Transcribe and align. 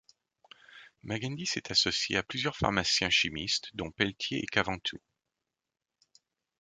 Magendie 1.03 1.45
s'est 1.45 1.71
associé 1.71 2.17
à 2.17 2.23
plusieurs 2.23 2.57
pharmaciens 2.57 3.11
chimistes, 3.11 3.69
dont 3.75 3.91
Pelletier 3.91 4.39
et 4.41 4.47
Caventou. 4.47 4.97